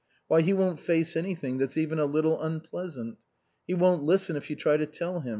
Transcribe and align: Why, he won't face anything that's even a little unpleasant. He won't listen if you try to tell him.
Why, 0.27 0.41
he 0.41 0.51
won't 0.51 0.79
face 0.79 1.15
anything 1.15 1.59
that's 1.59 1.77
even 1.77 1.99
a 1.99 2.05
little 2.07 2.41
unpleasant. 2.41 3.19
He 3.67 3.75
won't 3.75 4.01
listen 4.01 4.35
if 4.35 4.49
you 4.49 4.55
try 4.55 4.77
to 4.77 4.87
tell 4.87 5.19
him. 5.19 5.29